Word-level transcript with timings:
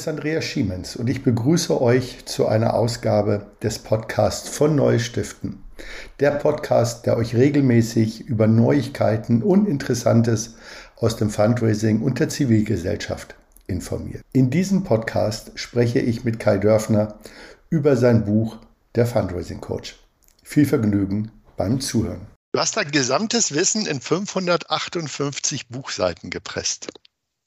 Ist 0.00 0.08
Andreas 0.08 0.46
Schiemens 0.46 0.96
und 0.96 1.10
ich 1.10 1.22
begrüße 1.22 1.78
euch 1.78 2.24
zu 2.24 2.48
einer 2.48 2.72
Ausgabe 2.72 3.48
des 3.62 3.80
Podcasts 3.80 4.48
von 4.48 4.74
Neustiften. 4.74 5.62
Der 6.20 6.30
Podcast, 6.30 7.04
der 7.04 7.18
euch 7.18 7.34
regelmäßig 7.34 8.22
über 8.22 8.46
Neuigkeiten 8.46 9.42
und 9.42 9.68
Interessantes 9.68 10.54
aus 10.96 11.16
dem 11.16 11.28
Fundraising 11.28 12.00
und 12.00 12.18
der 12.18 12.30
Zivilgesellschaft 12.30 13.34
informiert. 13.66 14.22
In 14.32 14.48
diesem 14.48 14.84
Podcast 14.84 15.52
spreche 15.56 15.98
ich 15.98 16.24
mit 16.24 16.38
Kai 16.38 16.56
Dörfner 16.56 17.18
über 17.68 17.94
sein 17.94 18.24
Buch 18.24 18.56
Der 18.94 19.04
Fundraising 19.04 19.60
Coach. 19.60 19.98
Viel 20.42 20.64
Vergnügen 20.64 21.30
beim 21.58 21.78
Zuhören. 21.78 22.26
Du 22.52 22.58
hast 22.58 22.78
dein 22.78 22.90
gesamtes 22.90 23.52
Wissen 23.52 23.84
in 23.84 24.00
558 24.00 25.68
Buchseiten 25.68 26.30
gepresst. 26.30 26.88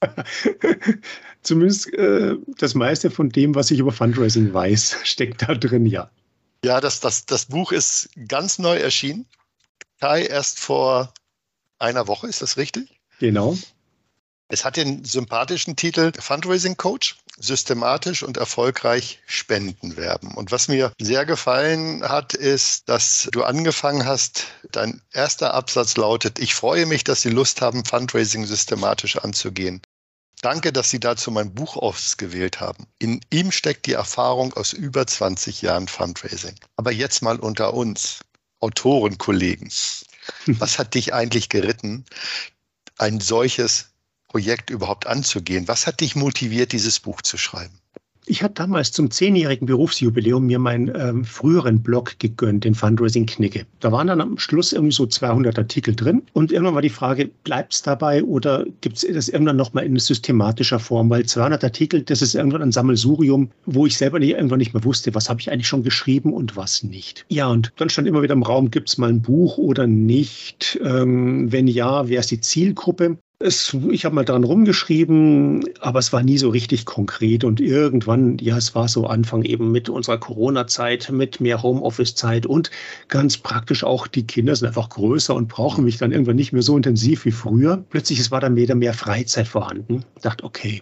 Zumindest 1.41 1.93
äh, 1.93 2.35
das 2.57 2.73
meiste 2.73 3.11
von 3.11 3.29
dem, 3.29 3.55
was 3.55 3.71
ich 3.71 3.79
über 3.79 3.91
Fundraising 3.91 4.53
weiß, 4.53 4.97
steckt 5.03 5.41
da 5.41 5.55
drin, 5.55 5.85
ja. 5.85 6.09
Ja, 6.63 6.79
das, 6.79 7.01
das, 7.01 7.25
das 7.25 7.47
Buch 7.47 7.71
ist 7.71 8.09
ganz 8.27 8.57
neu 8.57 8.77
erschienen. 8.77 9.25
Kai, 9.99 10.23
erst 10.23 10.59
vor 10.59 11.13
einer 11.79 12.07
Woche, 12.07 12.27
ist 12.27 12.41
das 12.41 12.57
richtig? 12.57 12.99
Genau. 13.19 13.57
Es 14.47 14.63
hat 14.63 14.77
den 14.77 15.03
sympathischen 15.03 15.75
Titel 15.75 16.11
Fundraising 16.17 16.77
Coach, 16.77 17.17
systematisch 17.37 18.23
und 18.23 18.37
erfolgreich 18.37 19.19
Spenden 19.25 19.97
werben. 19.97 20.35
Und 20.35 20.51
was 20.51 20.67
mir 20.67 20.93
sehr 21.01 21.25
gefallen 21.25 22.03
hat, 22.07 22.33
ist, 22.33 22.87
dass 22.87 23.29
du 23.31 23.43
angefangen 23.43 24.05
hast, 24.05 24.45
dein 24.71 25.01
erster 25.11 25.53
Absatz 25.53 25.97
lautet, 25.97 26.39
ich 26.39 26.53
freue 26.53 26.85
mich, 26.85 27.03
dass 27.03 27.21
Sie 27.21 27.29
Lust 27.29 27.61
haben, 27.61 27.83
Fundraising 27.83 28.45
systematisch 28.45 29.17
anzugehen. 29.17 29.81
Danke, 30.43 30.73
dass 30.73 30.89
Sie 30.89 30.99
dazu 30.99 31.31
mein 31.31 31.53
Buch 31.53 31.77
ausgewählt 31.77 32.59
haben. 32.59 32.85
In 32.99 33.21
ihm 33.29 33.49
steckt 33.49 33.85
die 33.85 33.93
Erfahrung 33.93 34.53
aus 34.55 34.73
über 34.73 35.07
20 35.07 35.61
Jahren 35.61 35.87
Fundraising. 35.87 36.55
Aber 36.75 36.91
jetzt 36.91 37.21
mal 37.21 37.39
unter 37.39 37.73
uns, 37.73 38.19
Autorenkollegen. 38.59 39.71
Was 40.45 40.79
hat 40.79 40.95
dich 40.95 41.13
eigentlich 41.13 41.47
geritten, 41.47 42.03
ein 42.97 43.21
solches 43.21 43.91
Projekt 44.27 44.69
überhaupt 44.69 45.07
anzugehen? 45.07 45.69
Was 45.69 45.87
hat 45.87 46.01
dich 46.01 46.13
motiviert, 46.17 46.73
dieses 46.73 46.99
Buch 46.99 47.21
zu 47.21 47.37
schreiben? 47.37 47.79
Ich 48.25 48.41
hatte 48.41 48.55
damals 48.55 48.91
zum 48.91 49.11
zehnjährigen 49.11 49.65
Berufsjubiläum 49.65 50.45
mir 50.45 50.59
meinen 50.59 50.91
ähm, 50.95 51.25
früheren 51.25 51.81
Blog 51.81 52.19
gegönnt, 52.19 52.63
den 52.63 52.73
Fundraising 52.73 53.25
Knicke. 53.25 53.65
Da 53.81 53.91
waren 53.91 54.07
dann 54.07 54.21
am 54.21 54.37
Schluss 54.37 54.71
irgendwie 54.71 54.93
so 54.93 55.05
200 55.05 55.57
Artikel 55.57 55.95
drin. 55.95 56.23
Und 56.31 56.51
irgendwann 56.51 56.75
war 56.75 56.81
die 56.81 56.89
Frage, 56.89 57.29
bleibt 57.43 57.73
es 57.73 57.81
dabei 57.81 58.23
oder 58.23 58.65
gibt 58.81 58.97
es 58.97 59.07
das 59.13 59.27
irgendwann 59.27 59.57
nochmal 59.57 59.85
in 59.85 59.97
systematischer 59.99 60.79
Form? 60.79 61.09
Weil 61.09 61.25
200 61.25 61.63
Artikel, 61.63 62.01
das 62.01 62.21
ist 62.21 62.35
irgendwann 62.35 62.61
ein 62.61 62.71
Sammelsurium, 62.71 63.49
wo 63.65 63.85
ich 63.85 63.97
selber 63.97 64.19
nicht, 64.19 64.31
irgendwann 64.31 64.59
nicht 64.59 64.73
mehr 64.73 64.83
wusste, 64.85 65.13
was 65.13 65.29
habe 65.29 65.41
ich 65.41 65.51
eigentlich 65.51 65.67
schon 65.67 65.83
geschrieben 65.83 66.33
und 66.33 66.55
was 66.55 66.83
nicht. 66.83 67.25
Ja, 67.29 67.47
und 67.47 67.73
dann 67.75 67.89
stand 67.89 68.07
immer 68.07 68.21
wieder 68.21 68.33
im 68.33 68.43
Raum, 68.43 68.71
gibt 68.71 68.89
es 68.89 68.97
mal 68.97 69.09
ein 69.09 69.21
Buch 69.21 69.57
oder 69.57 69.85
nicht? 69.85 70.79
Ähm, 70.83 71.51
wenn 71.51 71.67
ja, 71.67 72.07
wer 72.07 72.21
ist 72.21 72.31
die 72.31 72.39
Zielgruppe? 72.39 73.17
Es, 73.45 73.75
ich 73.91 74.05
habe 74.05 74.15
mal 74.15 74.23
dran 74.23 74.45
rumgeschrieben, 74.45 75.65
aber 75.81 75.99
es 75.99 76.13
war 76.13 76.23
nie 76.23 76.37
so 76.37 76.47
richtig 76.47 76.85
konkret. 76.85 77.43
Und 77.43 77.59
irgendwann, 77.59 78.37
ja, 78.37 78.55
es 78.55 78.73
war 78.73 78.87
so 78.87 79.05
Anfang 79.05 79.43
eben 79.43 79.69
mit 79.69 79.89
unserer 79.89 80.17
Corona-Zeit, 80.17 81.11
mit 81.11 81.41
mehr 81.41 81.61
Homeoffice-Zeit 81.61 82.45
und 82.45 82.71
ganz 83.09 83.35
praktisch 83.35 83.83
auch, 83.83 84.07
die 84.07 84.25
Kinder 84.25 84.55
sind 84.55 84.69
einfach 84.69 84.87
größer 84.87 85.35
und 85.35 85.49
brauchen 85.49 85.83
mich 85.83 85.97
dann 85.97 86.13
irgendwann 86.13 86.37
nicht 86.37 86.53
mehr 86.53 86.61
so 86.61 86.77
intensiv 86.77 87.25
wie 87.25 87.31
früher. 87.31 87.83
Plötzlich 87.89 88.19
es 88.19 88.31
war 88.31 88.39
dann 88.39 88.55
wieder 88.55 88.75
mehr 88.75 88.93
Freizeit 88.93 89.49
vorhanden. 89.49 90.05
Ich 90.15 90.21
dachte, 90.21 90.45
okay, 90.45 90.81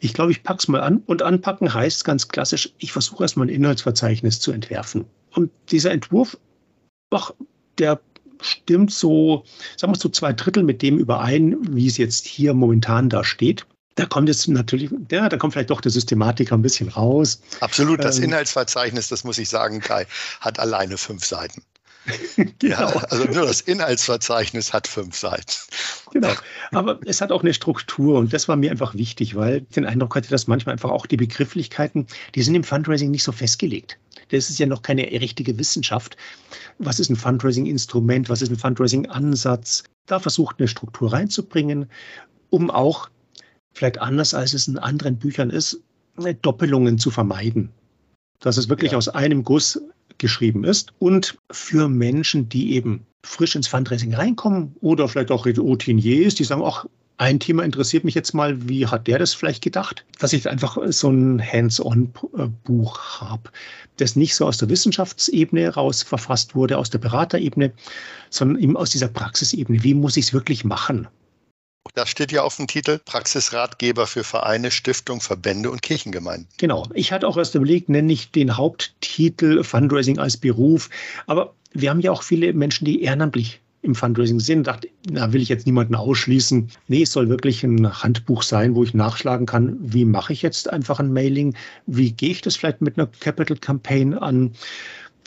ich 0.00 0.12
glaube, 0.12 0.32
ich 0.32 0.42
pack's 0.42 0.68
mal 0.68 0.82
an. 0.82 1.02
Und 1.06 1.22
anpacken 1.22 1.72
heißt 1.72 2.04
ganz 2.04 2.28
klassisch, 2.28 2.70
ich 2.76 2.92
versuche 2.92 3.24
erstmal 3.24 3.46
ein 3.46 3.54
Inhaltsverzeichnis 3.54 4.40
zu 4.40 4.52
entwerfen. 4.52 5.06
Und 5.34 5.50
dieser 5.70 5.90
Entwurf, 5.90 6.36
ach, 7.10 7.30
der 7.78 7.98
stimmt 8.40 8.92
so, 8.92 9.44
sagen 9.76 9.92
wir 9.92 9.98
so 9.98 10.08
zwei 10.08 10.32
Drittel 10.32 10.62
mit 10.62 10.82
dem 10.82 10.98
überein, 10.98 11.56
wie 11.74 11.86
es 11.86 11.96
jetzt 11.96 12.26
hier 12.26 12.54
momentan 12.54 13.08
da 13.08 13.24
steht. 13.24 13.66
Da 13.96 14.06
kommt 14.06 14.28
jetzt 14.28 14.48
natürlich, 14.48 14.90
ja, 15.10 15.28
da 15.28 15.36
kommt 15.36 15.52
vielleicht 15.52 15.70
doch 15.70 15.80
der 15.80 15.92
Systematiker 15.92 16.56
ein 16.56 16.62
bisschen 16.62 16.88
raus. 16.88 17.40
Absolut, 17.60 18.02
das 18.02 18.18
ähm, 18.18 18.24
Inhaltsverzeichnis, 18.24 19.08
das 19.08 19.22
muss 19.22 19.38
ich 19.38 19.48
sagen, 19.48 19.80
Kai, 19.80 20.06
hat 20.40 20.58
alleine 20.58 20.96
fünf 20.98 21.24
Seiten. 21.24 21.62
genau. 22.58 22.76
Ja, 22.76 22.86
also 22.86 23.24
nur 23.24 23.46
das 23.46 23.62
Inhaltsverzeichnis 23.62 24.72
hat 24.72 24.86
fünf 24.86 25.16
Seiten. 25.16 25.52
Genau. 26.12 26.32
Aber 26.72 27.00
es 27.06 27.20
hat 27.20 27.32
auch 27.32 27.42
eine 27.42 27.54
Struktur 27.54 28.18
und 28.18 28.32
das 28.32 28.48
war 28.48 28.56
mir 28.56 28.70
einfach 28.70 28.94
wichtig, 28.94 29.34
weil 29.34 29.58
ich 29.58 29.74
den 29.74 29.86
Eindruck 29.86 30.14
hatte, 30.14 30.28
dass 30.28 30.46
manchmal 30.46 30.74
einfach 30.74 30.90
auch 30.90 31.06
die 31.06 31.16
Begrifflichkeiten, 31.16 32.06
die 32.34 32.42
sind 32.42 32.54
im 32.54 32.64
Fundraising 32.64 33.10
nicht 33.10 33.24
so 33.24 33.32
festgelegt. 33.32 33.98
Das 34.30 34.50
ist 34.50 34.58
ja 34.58 34.66
noch 34.66 34.82
keine 34.82 35.02
richtige 35.02 35.58
Wissenschaft. 35.58 36.16
Was 36.78 37.00
ist 37.00 37.10
ein 37.10 37.16
Fundraising-Instrument? 37.16 38.28
Was 38.28 38.42
ist 38.42 38.50
ein 38.50 38.58
Fundraising-Ansatz? 38.58 39.84
Da 40.06 40.18
versucht 40.18 40.56
eine 40.58 40.68
Struktur 40.68 41.12
reinzubringen, 41.12 41.90
um 42.50 42.70
auch, 42.70 43.08
vielleicht 43.72 44.00
anders 44.00 44.34
als 44.34 44.54
es 44.54 44.68
in 44.68 44.78
anderen 44.78 45.18
Büchern 45.18 45.50
ist, 45.50 45.80
Doppelungen 46.42 46.98
zu 46.98 47.10
vermeiden. 47.10 47.70
Dass 48.40 48.56
es 48.56 48.68
wirklich 48.68 48.92
ja. 48.92 48.98
aus 48.98 49.08
einem 49.08 49.42
Guss 49.42 49.80
geschrieben 50.18 50.64
ist 50.64 50.92
und 50.98 51.38
für 51.50 51.88
Menschen, 51.88 52.48
die 52.48 52.74
eben 52.74 53.06
frisch 53.22 53.56
ins 53.56 53.68
Fundraising 53.68 54.14
reinkommen 54.14 54.76
oder 54.80 55.08
vielleicht 55.08 55.30
auch 55.30 55.46
Routiniers, 55.46 56.34
die 56.34 56.44
sagen, 56.44 56.62
ach, 56.64 56.86
ein 57.16 57.38
Thema 57.38 57.62
interessiert 57.62 58.04
mich 58.04 58.14
jetzt 58.14 58.34
mal, 58.34 58.68
wie 58.68 58.86
hat 58.86 59.06
der 59.06 59.18
das 59.18 59.34
vielleicht 59.34 59.62
gedacht, 59.62 60.04
dass 60.18 60.32
ich 60.32 60.48
einfach 60.48 60.76
so 60.88 61.10
ein 61.10 61.40
Hands-on-Buch 61.40 63.20
habe, 63.20 63.50
das 63.98 64.16
nicht 64.16 64.34
so 64.34 64.46
aus 64.46 64.58
der 64.58 64.68
Wissenschaftsebene 64.68 65.74
raus 65.74 66.02
verfasst 66.02 66.56
wurde, 66.56 66.76
aus 66.76 66.90
der 66.90 66.98
Beraterebene, 66.98 67.72
sondern 68.30 68.60
eben 68.60 68.76
aus 68.76 68.90
dieser 68.90 69.08
Praxisebene. 69.08 69.84
Wie 69.84 69.94
muss 69.94 70.16
ich 70.16 70.26
es 70.26 70.32
wirklich 70.32 70.64
machen? 70.64 71.06
Da 71.94 72.06
steht 72.06 72.32
ja 72.32 72.42
auf 72.42 72.56
dem 72.56 72.66
Titel 72.66 72.98
Praxisratgeber 73.04 74.06
für 74.06 74.24
Vereine, 74.24 74.70
Stiftung, 74.70 75.20
Verbände 75.20 75.70
und 75.70 75.82
Kirchengemeinden. 75.82 76.48
Genau. 76.56 76.88
Ich 76.94 77.12
hatte 77.12 77.28
auch 77.28 77.36
erst 77.36 77.54
überlegt, 77.54 77.88
nenne 77.88 78.12
ich 78.12 78.30
den 78.30 78.56
Haupttitel 78.56 79.62
Fundraising 79.62 80.18
als 80.18 80.36
Beruf. 80.36 80.90
Aber 81.26 81.54
wir 81.72 81.90
haben 81.90 82.00
ja 82.00 82.10
auch 82.10 82.22
viele 82.22 82.52
Menschen, 82.52 82.84
die 82.84 83.02
ehrenamtlich 83.02 83.60
im 83.82 83.94
Fundraising 83.94 84.40
sind. 84.40 84.66
Dachte, 84.66 84.88
da 85.04 85.32
will 85.32 85.42
ich 85.42 85.50
jetzt 85.50 85.66
niemanden 85.66 85.94
ausschließen. 85.94 86.70
Nee, 86.88 87.02
es 87.02 87.12
soll 87.12 87.28
wirklich 87.28 87.62
ein 87.62 88.02
Handbuch 88.02 88.42
sein, 88.42 88.74
wo 88.74 88.82
ich 88.82 88.94
nachschlagen 88.94 89.46
kann, 89.46 89.76
wie 89.80 90.04
mache 90.04 90.32
ich 90.32 90.42
jetzt 90.42 90.70
einfach 90.70 90.98
ein 90.98 91.12
Mailing? 91.12 91.54
Wie 91.86 92.10
gehe 92.10 92.30
ich 92.30 92.40
das 92.40 92.56
vielleicht 92.56 92.80
mit 92.80 92.98
einer 92.98 93.08
Capital 93.20 93.58
Campaign 93.58 94.14
an? 94.14 94.52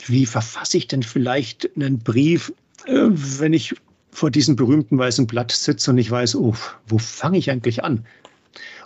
Wie 0.06 0.26
verfasse 0.26 0.76
ich 0.76 0.88
denn 0.88 1.02
vielleicht 1.02 1.70
einen 1.76 1.98
Brief, 2.00 2.52
äh, 2.86 3.08
wenn 3.10 3.52
ich 3.52 3.74
vor 4.10 4.30
diesem 4.30 4.56
berühmten 4.56 4.98
weißen 4.98 5.26
Blatt 5.26 5.52
sitze 5.52 5.90
und 5.90 5.98
ich 5.98 6.10
weiß, 6.10 6.36
oh, 6.36 6.54
wo 6.86 6.98
fange 6.98 7.38
ich 7.38 7.50
eigentlich 7.50 7.84
an? 7.84 8.04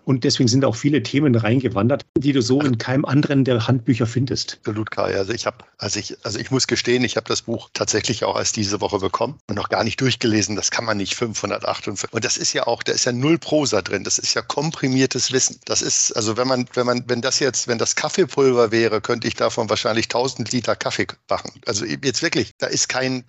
Und 0.04 0.24
deswegen 0.24 0.48
sind 0.48 0.64
auch 0.64 0.74
viele 0.74 1.02
Themen 1.02 1.34
reingewandert, 1.34 2.04
die 2.18 2.32
du 2.32 2.42
so 2.42 2.60
in 2.60 2.78
keinem 2.78 3.04
anderen 3.04 3.44
der 3.44 3.66
Handbücher 3.66 4.06
findest. 4.06 4.58
Absolut, 4.60 4.90
Kai. 4.90 5.16
Also 5.16 5.32
ich 5.32 5.46
habe, 5.46 5.58
also 5.78 6.00
ich, 6.00 6.16
also 6.24 6.38
ich 6.38 6.50
muss 6.50 6.66
gestehen, 6.66 7.04
ich 7.04 7.16
habe 7.16 7.28
das 7.28 7.42
Buch 7.42 7.70
tatsächlich 7.72 8.24
auch 8.24 8.36
erst 8.36 8.56
diese 8.56 8.80
Woche 8.80 8.98
bekommen 8.98 9.38
und 9.48 9.54
noch 9.54 9.68
gar 9.68 9.84
nicht 9.84 10.00
durchgelesen. 10.00 10.56
Das 10.56 10.70
kann 10.70 10.84
man 10.84 10.96
nicht 10.96 11.14
558. 11.14 12.12
Und 12.12 12.24
das 12.24 12.36
ist 12.36 12.52
ja 12.52 12.66
auch, 12.66 12.82
da 12.82 12.92
ist 12.92 13.04
ja 13.04 13.12
null 13.12 13.38
Prosa 13.38 13.82
drin. 13.82 14.02
Das 14.02 14.18
ist 14.18 14.34
ja 14.34 14.42
komprimiertes 14.42 15.30
Wissen. 15.30 15.60
Das 15.66 15.82
ist, 15.82 16.12
also 16.12 16.36
wenn 16.36 16.48
man, 16.48 16.66
wenn 16.74 16.86
man, 16.86 17.04
wenn 17.06 17.20
das 17.20 17.38
jetzt, 17.38 17.68
wenn 17.68 17.78
das 17.78 17.94
Kaffeepulver 17.94 18.72
wäre, 18.72 19.00
könnte 19.00 19.28
ich 19.28 19.34
davon 19.34 19.70
wahrscheinlich 19.70 20.06
1000 20.06 20.50
Liter 20.50 20.74
Kaffee 20.74 21.06
machen. 21.28 21.52
Also 21.66 21.84
jetzt 21.84 22.22
wirklich, 22.22 22.50
da 22.58 22.66
ist 22.66 22.88
kein, 22.88 23.24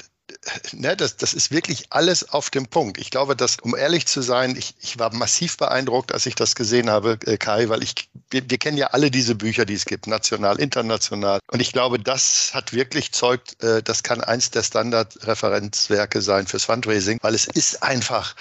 ne, 0.73 0.95
das, 0.95 1.17
das 1.17 1.33
ist 1.33 1.51
wirklich 1.51 1.85
alles 1.91 2.29
auf 2.29 2.49
dem 2.49 2.67
Punkt. 2.67 2.97
Ich 2.97 3.11
glaube, 3.11 3.35
dass, 3.35 3.57
um 3.61 3.75
ehrlich 3.75 4.05
zu 4.05 4.21
sein, 4.21 4.55
ich, 4.55 4.75
ich 4.81 4.99
war 4.99 5.13
massiv 5.13 5.57
beeindruckt, 5.57 6.11
als 6.11 6.25
ich 6.25 6.35
das 6.35 6.55
gesehen 6.55 6.89
habe, 6.89 7.17
äh, 7.25 7.37
Kai, 7.37 7.69
weil 7.69 7.83
ich, 7.83 8.09
wir, 8.29 8.49
wir 8.49 8.57
kennen 8.57 8.77
ja 8.77 8.87
alle 8.87 9.11
diese 9.11 9.35
Bücher, 9.35 9.65
die 9.65 9.73
es 9.73 9.85
gibt, 9.85 10.07
national, 10.07 10.59
international. 10.59 11.39
Und 11.51 11.61
ich 11.61 11.71
glaube, 11.71 11.99
das 11.99 12.53
hat 12.53 12.73
wirklich 12.73 13.11
zeugt, 13.11 13.61
äh, 13.63 13.81
das 13.83 14.03
kann 14.03 14.21
eins 14.21 14.51
der 14.51 14.63
Standardreferenzwerke 14.63 16.21
sein 16.21 16.47
fürs 16.47 16.65
Fundraising, 16.65 17.19
weil 17.21 17.35
es 17.35 17.45
ist 17.45 17.83
einfach 17.83 18.35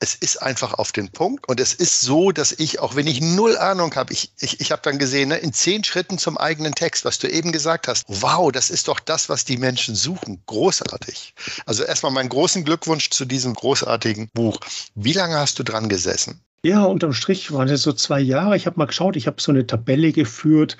es 0.00 0.14
ist 0.14 0.42
einfach 0.42 0.74
auf 0.74 0.92
den 0.92 1.10
Punkt 1.10 1.46
und 1.48 1.60
es 1.60 1.74
ist 1.74 2.00
so, 2.00 2.32
dass 2.32 2.52
ich, 2.52 2.80
auch 2.80 2.96
wenn 2.96 3.06
ich 3.06 3.20
null 3.20 3.56
Ahnung 3.58 3.94
habe, 3.94 4.14
ich, 4.14 4.32
ich, 4.40 4.58
ich 4.60 4.72
habe 4.72 4.80
dann 4.82 4.98
gesehen, 4.98 5.28
ne, 5.28 5.36
in 5.36 5.52
zehn 5.52 5.84
Schritten 5.84 6.16
zum 6.16 6.38
eigenen 6.38 6.74
Text, 6.74 7.04
was 7.04 7.18
du 7.18 7.28
eben 7.28 7.52
gesagt 7.52 7.86
hast, 7.86 8.04
wow, 8.08 8.50
das 8.50 8.70
ist 8.70 8.88
doch 8.88 8.98
das, 8.98 9.28
was 9.28 9.44
die 9.44 9.58
Menschen 9.58 9.94
suchen. 9.94 10.42
Großartig. 10.46 11.34
Also 11.66 11.84
erstmal 11.84 12.12
meinen 12.12 12.30
großen 12.30 12.64
Glückwunsch 12.64 13.10
zu 13.10 13.26
diesem 13.26 13.52
großartigen 13.52 14.30
Buch. 14.32 14.58
Wie 14.94 15.12
lange 15.12 15.36
hast 15.36 15.58
du 15.58 15.62
dran 15.62 15.90
gesessen? 15.90 16.40
Ja, 16.62 16.84
unterm 16.84 17.12
Strich 17.12 17.52
waren 17.52 17.68
es 17.68 17.82
so 17.82 17.92
zwei 17.92 18.20
Jahre. 18.20 18.56
Ich 18.56 18.66
habe 18.66 18.78
mal 18.78 18.86
geschaut, 18.86 19.16
ich 19.16 19.26
habe 19.26 19.40
so 19.40 19.52
eine 19.52 19.66
Tabelle 19.66 20.12
geführt. 20.12 20.78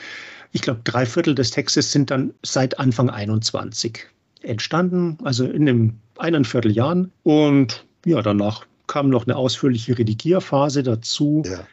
Ich 0.53 0.63
glaube, 0.63 0.81
drei 0.85 1.05
Viertel 1.05 1.35
des 1.35 1.51
Textes 1.51 1.93
sind 1.93 2.11
dann 2.11 2.33
seit 2.43 2.79
Anfang 2.79 3.11
21 3.11 4.07
entstanden, 4.43 5.19
also 5.23 5.45
in 5.45 5.69
einem 5.69 5.99
eineinviertel. 6.17 6.75
Und 7.23 7.85
ja, 8.05 8.23
danach 8.23 8.67
kam 8.91 9.09
noch 9.09 9.27
eine 9.27 9.37
ausführliche 9.37 9.97
Redigierphase 9.97 10.83
dazu. 10.83 11.43
Ja. 11.47 11.65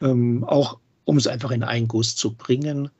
Ähm, 0.00 0.44
auch 0.44 0.78
um 1.04 1.16
es 1.16 1.26
einfach 1.26 1.50
in 1.50 1.62
einen 1.62 1.88
Guss 1.88 2.14
zu 2.14 2.34
bringen. 2.34 2.90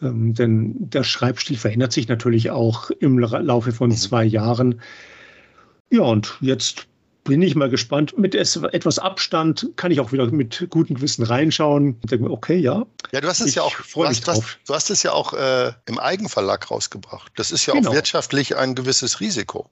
Ähm, 0.00 0.32
denn 0.32 0.74
der 0.78 1.04
Schreibstil 1.04 1.58
verändert 1.58 1.92
sich 1.92 2.08
natürlich 2.08 2.50
auch 2.50 2.90
im 2.90 3.18
Laufe 3.18 3.72
von 3.72 3.90
mhm. 3.90 3.96
zwei 3.96 4.24
Jahren. 4.24 4.80
Ja, 5.90 6.02
und 6.02 6.38
jetzt 6.40 6.86
bin 7.24 7.42
ich 7.42 7.54
mal 7.54 7.68
gespannt. 7.68 8.16
Mit 8.16 8.34
etwas 8.34 8.98
Abstand 8.98 9.68
kann 9.76 9.90
ich 9.90 10.00
auch 10.00 10.12
wieder 10.12 10.26
mit 10.30 10.66
gutem 10.70 10.96
Gewissen 10.96 11.24
reinschauen 11.24 11.98
und 12.00 12.10
denke 12.10 12.24
mir, 12.24 12.30
okay, 12.30 12.56
ja. 12.56 12.86
Ja, 13.12 13.20
du 13.20 13.28
hast 13.28 13.40
es 13.40 13.54
ja 13.54 13.62
auch, 13.62 13.76
du 13.76 14.06
hast, 14.06 14.26
du 14.66 14.74
hast, 14.74 14.88
es 14.88 15.02
ja 15.02 15.12
auch 15.12 15.34
äh, 15.34 15.72
im 15.84 15.98
Eigenverlag 15.98 16.70
rausgebracht. 16.70 17.30
Das 17.36 17.52
ist 17.52 17.66
ja 17.66 17.74
genau. 17.74 17.90
auch 17.90 17.94
wirtschaftlich 17.94 18.56
ein 18.56 18.74
gewisses 18.74 19.20
Risiko. 19.20 19.70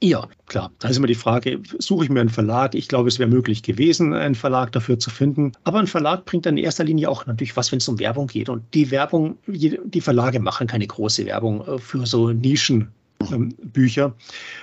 Ja, 0.00 0.28
klar. 0.46 0.70
Da 0.78 0.88
ist 0.88 0.96
immer 0.96 1.08
die 1.08 1.14
Frage, 1.14 1.60
suche 1.78 2.04
ich 2.04 2.10
mir 2.10 2.20
einen 2.20 2.28
Verlag? 2.28 2.74
Ich 2.74 2.88
glaube, 2.88 3.08
es 3.08 3.18
wäre 3.18 3.28
möglich 3.28 3.62
gewesen, 3.62 4.14
einen 4.14 4.36
Verlag 4.36 4.70
dafür 4.72 4.98
zu 4.98 5.10
finden. 5.10 5.52
Aber 5.64 5.80
ein 5.80 5.88
Verlag 5.88 6.24
bringt 6.24 6.46
dann 6.46 6.56
in 6.56 6.64
erster 6.64 6.84
Linie 6.84 7.08
auch 7.08 7.26
natürlich 7.26 7.56
was, 7.56 7.72
wenn 7.72 7.78
es 7.78 7.88
um 7.88 7.98
Werbung 7.98 8.28
geht. 8.28 8.48
Und 8.48 8.62
die 8.74 8.90
Werbung, 8.90 9.38
die 9.46 10.00
Verlage 10.00 10.38
machen 10.38 10.68
keine 10.68 10.86
große 10.86 11.26
Werbung 11.26 11.66
äh, 11.66 11.78
für 11.78 12.06
so 12.06 12.30
Nischen. 12.30 12.88
Ähm, 13.32 13.52
Bücher. 13.60 14.14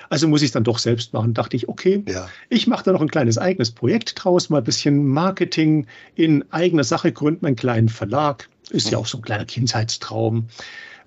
Also 0.09 0.29
muss 0.29 0.41
ich 0.41 0.47
es 0.47 0.51
dann 0.53 0.63
doch 0.63 0.79
selbst 0.79 1.11
machen. 1.11 1.33
Dachte 1.33 1.57
ich, 1.57 1.67
okay, 1.67 2.03
ja. 2.07 2.29
ich 2.47 2.67
mache 2.67 2.85
da 2.85 2.93
noch 2.93 3.01
ein 3.01 3.11
kleines 3.11 3.37
eigenes 3.37 3.71
Projekt 3.71 4.23
draus, 4.23 4.49
mal 4.49 4.59
ein 4.59 4.63
bisschen 4.63 5.05
Marketing 5.07 5.87
in 6.15 6.45
eigener 6.51 6.85
Sache 6.85 7.11
gründen, 7.11 7.45
einen 7.45 7.57
kleinen 7.57 7.89
Verlag. 7.89 8.47
Ist 8.69 8.89
ja 8.89 8.97
auch 8.97 9.07
so 9.07 9.17
ein 9.17 9.23
kleiner 9.23 9.43
Kindheitstraum 9.43 10.47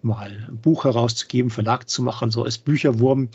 mal 0.03 0.47
ein 0.49 0.59
Buch 0.59 0.85
herauszugeben, 0.85 1.50
Verlag 1.50 1.89
zu 1.89 2.03
machen, 2.03 2.31
so 2.31 2.45
als 2.45 2.59
Bücherwurm 2.59 3.29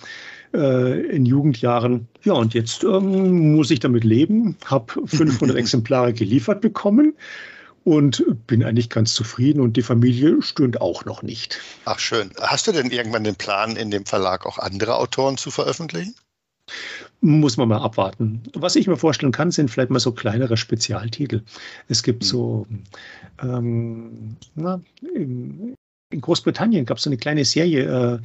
äh, 0.54 1.02
in 1.08 1.26
Jugendjahren. 1.26 2.08
Ja, 2.24 2.34
und 2.34 2.54
jetzt 2.54 2.84
ähm, 2.84 3.56
muss 3.56 3.72
ich 3.72 3.80
damit 3.80 4.04
leben, 4.04 4.58
habe 4.66 4.94
500 5.06 5.58
Exemplare 5.58 6.14
geliefert 6.14 6.62
bekommen 6.62 7.16
und 7.84 8.24
bin 8.48 8.64
eigentlich 8.64 8.90
ganz 8.90 9.14
zufrieden 9.14 9.62
und 9.62 9.76
die 9.76 9.82
Familie 9.82 10.42
stöhnt 10.42 10.80
auch 10.80 11.06
noch 11.06 11.22
nicht. 11.22 11.60
Ach 11.86 12.00
schön. 12.00 12.32
Hast 12.42 12.68
du 12.68 12.72
denn 12.72 12.92
irgendwann 12.92 13.24
den 13.24 13.36
Plan, 13.36 13.76
in 13.76 13.92
dem 13.92 14.06
Verlag 14.06 14.46
auch 14.46 14.58
andere 14.58 14.96
Autoren 14.96 15.38
zu 15.38 15.52
veröffentlichen? 15.52 16.16
Muss 17.20 17.58
man 17.58 17.68
mal 17.68 17.82
abwarten. 17.82 18.44
Was 18.54 18.76
ich 18.76 18.88
mir 18.88 18.98
vorstellen 18.98 19.32
kann, 19.32 19.52
sind 19.52 19.70
vielleicht 19.70 19.90
mal 19.90 20.00
so 20.00 20.12
kleinere 20.12 20.58
Spezialtitel. 20.58 21.42
Es 21.88 22.04
gibt 22.04 22.24
hm. 22.24 22.30
so 22.30 22.68
ähm, 23.42 24.38
na, 24.56 24.82
im, 25.14 25.76
in 26.14 26.22
Großbritannien 26.22 26.86
gab 26.86 26.98
es 26.98 27.04
so 27.04 27.10
eine 27.10 27.18
kleine 27.18 27.44
Serie, 27.44 27.84
äh, 27.84 28.20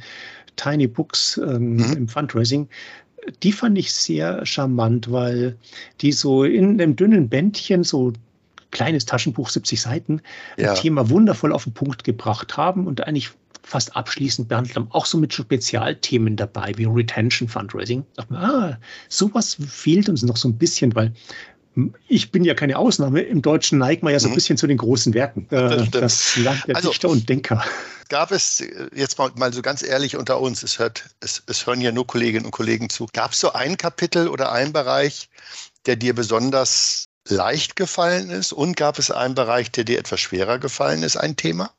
Tiny 0.55 0.87
Books 0.87 1.37
ähm, 1.37 1.75
mhm. 1.75 1.93
im 1.93 2.07
Fundraising. 2.07 2.67
Die 3.43 3.51
fand 3.51 3.77
ich 3.77 3.91
sehr 3.91 4.45
charmant, 4.45 5.11
weil 5.11 5.57
die 6.01 6.11
so 6.11 6.43
in 6.43 6.81
einem 6.81 6.95
dünnen 6.95 7.29
Bändchen, 7.29 7.83
so 7.83 8.13
kleines 8.71 9.05
Taschenbuch, 9.05 9.49
70 9.49 9.81
Seiten, 9.81 10.21
ja. 10.57 10.71
ein 10.71 10.75
Thema 10.75 11.09
wundervoll 11.09 11.53
auf 11.53 11.63
den 11.63 11.73
Punkt 11.73 12.03
gebracht 12.03 12.55
haben 12.57 12.87
und 12.87 13.05
eigentlich 13.05 13.31
fast 13.63 13.95
abschließend 13.95 14.47
behandelt 14.47 14.75
haben. 14.75 14.87
Auch 14.91 15.05
so 15.05 15.17
mit 15.17 15.33
Spezialthemen 15.33 16.35
dabei, 16.35 16.73
wie 16.77 16.85
Retention 16.85 17.47
Fundraising. 17.47 18.03
Ah, 18.31 18.77
sowas 19.09 19.57
fehlt 19.67 20.09
uns 20.09 20.23
noch 20.23 20.37
so 20.37 20.47
ein 20.47 20.57
bisschen, 20.57 20.95
weil 20.95 21.13
ich 22.07 22.31
bin 22.31 22.43
ja 22.43 22.53
keine 22.53 22.77
Ausnahme. 22.77 23.21
Im 23.21 23.41
Deutschen 23.41 23.77
neigt 23.77 24.03
man 24.03 24.13
ja 24.13 24.19
so 24.19 24.27
ein 24.27 24.31
mhm. 24.31 24.35
bisschen 24.35 24.57
zu 24.57 24.67
den 24.67 24.77
großen 24.77 25.13
Werken. 25.13 25.47
Äh, 25.49 25.87
das, 25.87 25.91
das 25.91 26.37
Land 26.37 26.67
der 26.67 26.75
also, 26.75 26.89
Dichter 26.89 27.09
und 27.09 27.27
Denker. 27.27 27.63
Gab 28.09 28.31
es, 28.31 28.63
jetzt 28.95 29.17
mal, 29.17 29.31
mal 29.35 29.53
so 29.53 29.61
ganz 29.61 29.83
ehrlich 29.83 30.15
unter 30.15 30.39
uns, 30.41 30.63
es, 30.63 30.79
hört, 30.79 31.09
es, 31.19 31.43
es 31.45 31.67
hören 31.67 31.81
ja 31.81 31.91
nur 31.91 32.07
Kolleginnen 32.07 32.45
und 32.45 32.51
Kollegen 32.51 32.89
zu, 32.89 33.07
gab 33.13 33.33
es 33.33 33.39
so 33.39 33.53
ein 33.53 33.77
Kapitel 33.77 34.27
oder 34.27 34.51
einen 34.51 34.73
Bereich, 34.73 35.29
der 35.85 35.95
dir 35.95 36.15
besonders 36.15 37.05
leicht 37.27 37.75
gefallen 37.75 38.29
ist 38.31 38.51
und 38.51 38.75
gab 38.75 38.97
es 38.97 39.11
einen 39.11 39.35
Bereich, 39.35 39.71
der 39.71 39.83
dir 39.83 39.99
etwas 39.99 40.19
schwerer 40.19 40.57
gefallen 40.57 41.03
ist, 41.03 41.17
ein 41.17 41.35
Thema? 41.35 41.71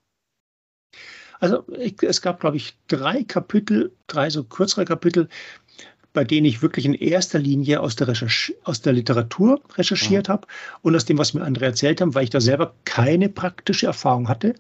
Also 1.41 1.65
es 2.03 2.21
gab, 2.21 2.41
glaube 2.41 2.59
ich, 2.59 2.77
drei 2.87 3.25
Kapitel, 3.25 3.97
drei 4.07 4.29
so 4.29 4.45
kürzere 4.45 4.85
Kapitel, 4.85 5.29
bei 6.13 6.25
denen 6.25 6.47
ich 6.47 6.63
wirklich 6.63 6.85
in 6.85 6.95
erster 6.95 7.39
Linie 7.39 7.81
aus 7.81 7.97
der, 7.97 8.09
Recherche, 8.09 8.55
aus 8.65 8.81
der 8.81 8.93
Literatur 8.93 9.61
recherchiert 9.77 10.29
mhm. 10.29 10.33
habe 10.33 10.49
und 10.83 10.97
aus 10.97 11.05
dem, 11.05 11.19
was 11.19 11.35
mir 11.35 11.43
andere 11.43 11.67
erzählt 11.67 12.01
haben, 12.01 12.15
weil 12.15 12.25
ich 12.25 12.31
da 12.31 12.41
selber 12.41 12.75
keine 12.85 13.29
praktische 13.29 13.87
Erfahrung 13.87 14.29
hatte. 14.29 14.55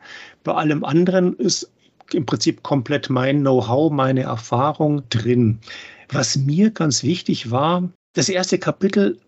Bei 0.44 0.54
allem 0.54 0.84
anderen 0.84 1.36
ist 1.36 1.70
im 2.12 2.26
Prinzip 2.26 2.62
komplett 2.62 3.10
mein 3.10 3.40
Know-how, 3.40 3.90
meine 3.90 4.22
Erfahrung 4.22 5.02
drin. 5.10 5.58
Was 6.08 6.36
mir 6.36 6.70
ganz 6.70 7.02
wichtig 7.02 7.50
war, 7.50 7.88
das 8.14 8.28
erste 8.28 8.58
Kapitel 8.58 9.18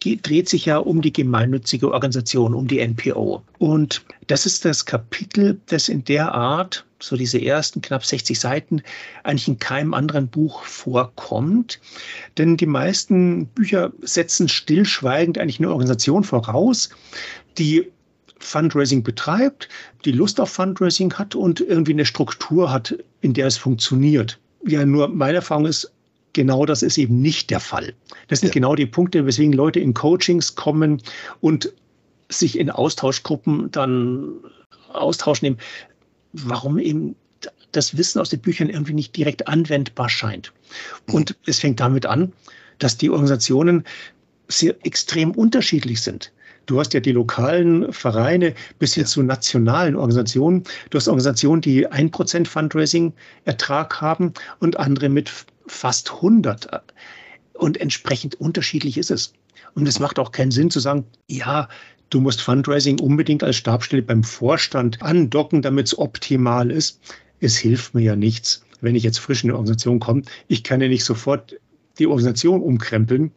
dreht 0.00 0.48
sich 0.48 0.66
ja 0.66 0.78
um 0.78 1.02
die 1.02 1.12
gemeinnützige 1.12 1.90
Organisation, 1.92 2.54
um 2.54 2.66
die 2.66 2.86
NPO. 2.86 3.42
Und 3.58 4.04
das 4.26 4.46
ist 4.46 4.64
das 4.64 4.84
Kapitel, 4.84 5.60
das 5.66 5.88
in 5.88 6.04
der 6.04 6.34
Art, 6.34 6.84
so 7.00 7.16
diese 7.16 7.40
ersten 7.40 7.82
knapp 7.82 8.04
60 8.04 8.38
Seiten, 8.38 8.82
eigentlich 9.24 9.48
in 9.48 9.58
keinem 9.58 9.94
anderen 9.94 10.28
Buch 10.28 10.62
vorkommt. 10.64 11.80
Denn 12.38 12.56
die 12.56 12.66
meisten 12.66 13.46
Bücher 13.46 13.92
setzen 14.02 14.48
stillschweigend 14.48 15.38
eigentlich 15.38 15.58
eine 15.58 15.70
Organisation 15.70 16.24
voraus, 16.24 16.90
die 17.58 17.90
Fundraising 18.38 19.02
betreibt, 19.02 19.68
die 20.04 20.12
Lust 20.12 20.40
auf 20.40 20.50
Fundraising 20.50 21.14
hat 21.14 21.34
und 21.34 21.60
irgendwie 21.60 21.92
eine 21.92 22.04
Struktur 22.04 22.72
hat, 22.72 22.96
in 23.20 23.34
der 23.34 23.46
es 23.46 23.56
funktioniert. 23.56 24.38
Ja, 24.66 24.84
nur 24.84 25.08
meine 25.08 25.36
Erfahrung 25.36 25.66
ist, 25.66 25.92
genau 26.32 26.66
das 26.66 26.82
ist 26.82 26.98
eben 26.98 27.20
nicht 27.20 27.50
der 27.50 27.60
Fall. 27.60 27.94
Das 28.28 28.40
sind 28.40 28.48
ja. 28.48 28.54
genau 28.54 28.74
die 28.74 28.86
Punkte, 28.86 29.26
weswegen 29.26 29.52
Leute 29.52 29.80
in 29.80 29.94
Coachings 29.94 30.54
kommen 30.54 31.02
und 31.40 31.72
sich 32.28 32.58
in 32.58 32.70
Austauschgruppen 32.70 33.70
dann 33.70 34.34
Austausch 34.92 35.42
nehmen, 35.42 35.58
warum 36.32 36.78
eben 36.78 37.14
das 37.72 37.96
Wissen 37.96 38.20
aus 38.20 38.30
den 38.30 38.40
Büchern 38.40 38.68
irgendwie 38.68 38.92
nicht 38.92 39.16
direkt 39.16 39.48
anwendbar 39.48 40.08
scheint. 40.08 40.52
Mhm. 41.06 41.14
Und 41.14 41.36
es 41.46 41.58
fängt 41.58 41.80
damit 41.80 42.06
an, 42.06 42.32
dass 42.78 42.96
die 42.96 43.10
Organisationen 43.10 43.84
sehr 44.48 44.76
extrem 44.84 45.32
unterschiedlich 45.32 46.00
sind. 46.02 46.32
Du 46.66 46.78
hast 46.78 46.94
ja 46.94 47.00
die 47.00 47.12
lokalen 47.12 47.92
Vereine 47.92 48.54
bis 48.78 48.94
hin 48.94 49.02
ja. 49.02 49.08
zu 49.08 49.22
nationalen 49.22 49.96
Organisationen. 49.96 50.62
Du 50.90 50.96
hast 50.96 51.08
Organisationen, 51.08 51.60
die 51.60 51.86
ein 51.86 52.10
Prozent 52.10 52.46
Fundraising-Ertrag 52.46 54.00
haben 54.00 54.32
und 54.60 54.78
andere 54.78 55.08
mit 55.08 55.32
fast 55.66 56.12
100. 56.14 56.68
Und 57.54 57.80
entsprechend 57.80 58.34
unterschiedlich 58.36 58.98
ist 58.98 59.10
es. 59.10 59.32
Und 59.74 59.86
es 59.86 59.98
macht 59.98 60.18
auch 60.18 60.32
keinen 60.32 60.50
Sinn 60.50 60.70
zu 60.70 60.80
sagen, 60.80 61.04
ja, 61.28 61.68
du 62.10 62.20
musst 62.20 62.42
Fundraising 62.42 63.00
unbedingt 63.00 63.42
als 63.42 63.56
Stabstelle 63.56 64.02
beim 64.02 64.22
Vorstand 64.22 65.02
andocken, 65.02 65.62
damit 65.62 65.86
es 65.86 65.98
optimal 65.98 66.70
ist. 66.70 67.00
Es 67.40 67.56
hilft 67.56 67.94
mir 67.94 68.02
ja 68.02 68.16
nichts, 68.16 68.64
wenn 68.80 68.94
ich 68.94 69.02
jetzt 69.02 69.18
frisch 69.18 69.44
in 69.44 69.50
eine 69.50 69.56
Organisation 69.56 70.00
komme. 70.00 70.22
Ich 70.48 70.62
kann 70.62 70.80
ja 70.80 70.88
nicht 70.88 71.04
sofort 71.04 71.56
die 71.98 72.06
Organisation 72.06 72.62
umkrempeln, 72.62 73.32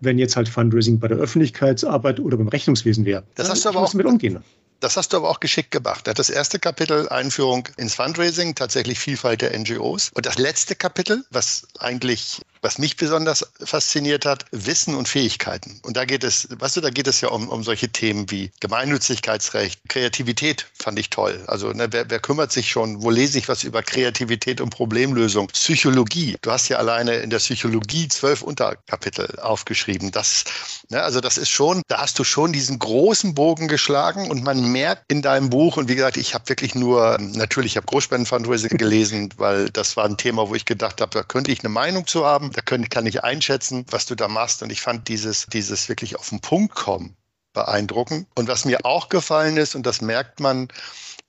wenn 0.00 0.18
jetzt 0.18 0.36
halt 0.36 0.48
Fundraising 0.48 0.98
bei 0.98 1.08
der 1.08 1.18
Öffentlichkeitsarbeit 1.18 2.20
oder 2.20 2.36
beim 2.36 2.48
Rechnungswesen 2.48 3.04
wäre. 3.04 3.24
Das 3.34 3.50
hast 3.50 3.64
du 3.64 3.70
aber 3.70 3.80
auch 3.80 3.94
mit 3.94 4.06
umgehen. 4.06 4.38
Das 4.80 4.96
hast 4.96 5.12
du 5.12 5.18
aber 5.18 5.28
auch 5.28 5.40
geschickt 5.40 5.70
gemacht. 5.70 6.06
Das 6.06 6.30
erste 6.30 6.58
Kapitel, 6.58 7.08
Einführung 7.08 7.68
ins 7.76 7.94
Fundraising, 7.94 8.54
tatsächlich 8.54 8.98
Vielfalt 8.98 9.42
der 9.42 9.56
NGOs. 9.58 10.10
Und 10.14 10.26
das 10.26 10.38
letzte 10.38 10.74
Kapitel, 10.74 11.24
was 11.30 11.68
eigentlich 11.78 12.40
was 12.62 12.78
mich 12.78 12.96
besonders 12.96 13.46
fasziniert 13.62 14.26
hat, 14.26 14.44
Wissen 14.50 14.94
und 14.94 15.08
Fähigkeiten. 15.08 15.80
Und 15.82 15.96
da 15.96 16.04
geht 16.04 16.24
es, 16.24 16.48
weißt 16.50 16.76
du, 16.76 16.80
da 16.80 16.90
geht 16.90 17.06
es 17.06 17.20
ja 17.20 17.28
um, 17.28 17.48
um 17.48 17.62
solche 17.62 17.88
Themen 17.88 18.30
wie 18.30 18.50
Gemeinnützigkeitsrecht, 18.60 19.80
Kreativität 19.88 20.66
fand 20.78 20.98
ich 20.98 21.10
toll. 21.10 21.42
Also 21.46 21.72
ne, 21.72 21.88
wer, 21.90 22.10
wer 22.10 22.18
kümmert 22.20 22.52
sich 22.52 22.70
schon, 22.70 23.02
wo 23.02 23.10
lese 23.10 23.38
ich 23.38 23.48
was 23.48 23.64
über 23.64 23.82
Kreativität 23.82 24.60
und 24.60 24.70
Problemlösung? 24.70 25.48
Psychologie. 25.48 26.36
Du 26.42 26.50
hast 26.50 26.68
ja 26.68 26.78
alleine 26.78 27.16
in 27.16 27.30
der 27.30 27.38
Psychologie 27.38 28.08
zwölf 28.08 28.42
Unterkapitel 28.42 29.38
aufgeschrieben. 29.40 30.10
Das, 30.10 30.44
ne, 30.88 31.02
also 31.02 31.20
das 31.20 31.38
ist 31.38 31.50
schon, 31.50 31.82
da 31.88 31.98
hast 31.98 32.18
du 32.18 32.24
schon 32.24 32.52
diesen 32.52 32.78
großen 32.78 33.34
Bogen 33.34 33.68
geschlagen 33.68 34.30
und 34.30 34.44
man 34.44 34.70
merkt 34.70 35.10
in 35.10 35.22
deinem 35.22 35.50
Buch, 35.50 35.76
und 35.76 35.88
wie 35.88 35.94
gesagt, 35.94 36.16
ich 36.16 36.34
habe 36.34 36.48
wirklich 36.48 36.74
nur, 36.74 37.18
natürlich, 37.18 37.72
ich 37.72 37.76
habe 37.76 37.86
Großspenden-Fundraising 37.86 38.76
gelesen, 38.76 39.30
weil 39.36 39.70
das 39.70 39.96
war 39.96 40.04
ein 40.04 40.16
Thema, 40.16 40.48
wo 40.48 40.54
ich 40.54 40.64
gedacht 40.64 41.00
habe, 41.00 41.10
da 41.12 41.22
könnte 41.22 41.50
ich 41.50 41.60
eine 41.60 41.68
Meinung 41.68 42.06
zu 42.06 42.24
haben. 42.24 42.49
Da 42.52 42.62
können, 42.62 42.88
kann 42.88 43.06
ich 43.06 43.22
einschätzen, 43.24 43.86
was 43.90 44.06
du 44.06 44.14
da 44.14 44.28
machst. 44.28 44.62
Und 44.62 44.70
ich 44.70 44.80
fand 44.80 45.08
dieses, 45.08 45.46
dieses 45.46 45.88
wirklich 45.88 46.16
auf 46.16 46.28
den 46.28 46.40
Punkt 46.40 46.74
kommen 46.74 47.16
beeindruckend. 47.52 48.26
Und 48.34 48.48
was 48.48 48.64
mir 48.64 48.84
auch 48.84 49.08
gefallen 49.08 49.56
ist, 49.56 49.74
und 49.74 49.84
das 49.86 50.00
merkt 50.00 50.40
man, 50.40 50.68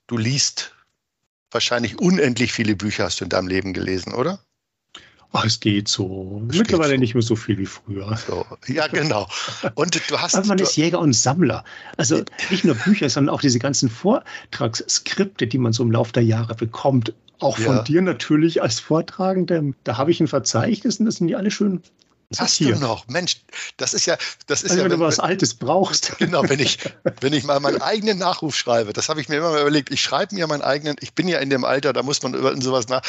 du 0.08 0.18
liest 0.18 0.74
wahrscheinlich 1.50 2.00
unendlich 2.00 2.54
viele 2.54 2.76
Bücher 2.76 3.06
hast 3.06 3.20
du 3.20 3.26
in 3.26 3.30
deinem 3.30 3.48
Leben 3.48 3.74
gelesen, 3.74 4.14
oder? 4.14 4.40
Ach, 5.34 5.46
es 5.46 5.62
geht 5.62 5.88
so. 5.88 6.42
Es 6.50 6.58
Mittlerweile 6.58 6.96
so. 6.96 7.00
nicht 7.00 7.14
mehr 7.14 7.22
so 7.22 7.38
viel 7.38 7.58
wie 7.58 7.66
früher. 7.66 8.18
So. 8.18 8.46
Ja, 8.68 8.88
genau. 8.88 9.28
Und 9.76 10.10
du 10.10 10.20
hast. 10.20 10.36
Aber 10.36 10.48
man 10.48 10.60
ist 10.60 10.76
Jäger 10.76 11.00
und 11.00 11.14
Sammler. 11.14 11.64
Also 11.96 12.24
nicht 12.50 12.66
nur 12.66 12.76
Bücher, 12.76 13.10
sondern 13.10 13.34
auch 13.34 13.40
diese 13.40 13.60
ganzen 13.60 13.90
Vortragsskripte, 13.90 15.48
die 15.48 15.58
man 15.58 15.72
so 15.72 15.84
im 15.84 15.92
Laufe 15.92 16.12
der 16.12 16.24
Jahre 16.24 16.56
bekommt. 16.56 17.14
Auch 17.42 17.58
von 17.58 17.78
ja. 17.78 17.82
dir 17.84 18.02
natürlich 18.02 18.62
als 18.62 18.80
Vortragender. 18.80 19.64
Da 19.84 19.98
habe 19.98 20.12
ich 20.12 20.20
ein 20.20 20.28
Verzeichnis 20.28 21.00
und 21.00 21.08
das 21.08 21.16
sind 21.16 21.28
die 21.28 21.36
alle 21.36 21.52
schön 21.52 21.82
Hast 22.38 22.60
du 22.62 22.70
noch? 22.76 23.08
Mensch, 23.08 23.42
das 23.78 23.94
ist 23.94 24.06
ja, 24.06 24.18
das 24.48 24.64
ist 24.64 24.72
also 24.72 24.84
ja. 24.84 24.86
Wenn, 24.86 24.92
wenn 24.94 25.00
du 25.00 25.06
was 25.06 25.20
Altes 25.20 25.54
brauchst. 25.54 26.14
Genau, 26.22 26.48
wenn 26.48 26.60
ich, 26.60 26.78
wenn 27.20 27.34
ich 27.34 27.44
mal 27.44 27.60
meinen 27.60 27.82
eigenen 27.82 28.20
Nachruf 28.20 28.56
schreibe, 28.56 28.94
das 28.94 29.10
habe 29.10 29.20
ich 29.20 29.28
mir 29.28 29.38
immer 29.38 29.52
mal 29.52 29.62
überlegt. 29.62 29.92
Ich 29.92 30.02
schreibe 30.02 30.36
mir 30.36 30.48
meinen 30.48 30.62
eigenen, 30.62 30.96
ich 31.02 31.14
bin 31.14 31.28
ja 31.28 31.40
in 31.40 31.50
dem 31.50 31.66
Alter, 31.66 31.94
da 31.94 32.04
muss 32.04 32.22
man 32.22 32.34
über 32.34 32.60
sowas 32.62 32.88
nach. 32.88 33.02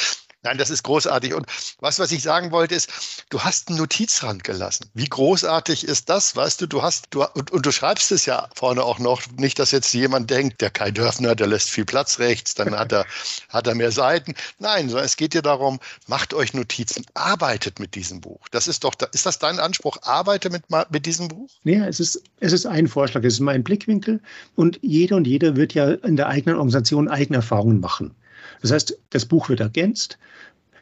Nein, 0.45 0.59
das 0.59 0.71
ist 0.71 0.83
großartig. 0.83 1.35
Und 1.35 1.47
was, 1.79 2.01
was 2.01 2.11
ich 2.11 2.21
sagen 2.21 2.51
wollte, 2.51 2.75
ist, 2.75 2.91
du 3.31 3.41
hast 3.41 3.69
einen 3.69 3.79
Notizrand 3.79 4.43
gelassen. 4.43 4.91
Wie 4.93 5.09
großartig 5.09 5.85
ist 5.85 6.09
das? 6.11 6.35
Weißt 6.35 6.61
du, 6.61 6.67
du 6.67 6.83
hast, 6.83 7.07
du, 7.11 7.23
und, 7.23 7.53
und 7.53 7.65
du 7.65 7.71
schreibst 7.71 8.11
es 8.11 8.27
ja 8.27 8.49
vorne 8.57 8.83
auch 8.83 8.99
noch. 8.99 9.23
Nicht, 9.37 9.61
dass 9.61 9.71
jetzt 9.71 9.95
jemand 9.95 10.31
denkt, 10.31 10.61
der 10.61 10.71
Kai 10.71 10.91
Dörfner, 10.91 11.37
der 11.37 11.47
lässt 11.47 11.71
viel 11.71 11.85
Platz 11.85 12.19
rechts, 12.19 12.55
dann 12.55 12.77
hat 12.77 12.91
er, 12.91 13.07
hat 13.51 13.69
er 13.69 13.77
mehr 13.77 13.93
Seiten. 13.93 14.35
Nein, 14.59 14.89
sondern 14.89 15.07
es 15.07 15.17
geht 15.17 15.35
dir 15.35 15.43
darum, 15.43 15.79
macht 16.09 16.35
euch 16.35 16.55
Notizen, 16.55 17.07
arbeitet 17.15 17.79
mit 17.79 17.95
diesem 17.95 18.21
Buch. 18.21 18.41
Das 18.51 18.67
ist 18.67 18.83
doch, 18.83 18.95
ist 19.13 19.27
das 19.27 19.39
dein 19.39 19.61
Anspruch? 19.61 19.99
Arbeite 20.03 20.51
mit, 20.51 20.65
mit 20.91 21.07
diesem 21.07 21.29
Buch? 21.29 21.51
Ja, 21.63 21.87
es 21.87 22.01
ist, 22.01 22.21
es 22.41 22.53
ist 22.53 22.67
ein 22.67 22.89
Vorschlag, 22.89 23.23
es 23.23 23.35
ist 23.35 23.41
mein 23.41 23.63
Blickwinkel. 23.63 24.21
Und 24.57 24.81
jeder 24.83 25.15
und 25.15 25.29
jeder 25.29 25.55
wird 25.55 25.73
ja 25.75 25.93
in 25.93 26.17
der 26.17 26.27
eigenen 26.27 26.57
Organisation 26.57 27.09
eigene 27.09 27.37
Erfahrungen 27.37 27.79
machen. 27.79 28.13
Das 28.63 28.71
heißt, 28.71 28.97
das 29.11 29.27
Buch 29.27 29.49
wird 29.49 29.61
ergänzt. 29.61 30.19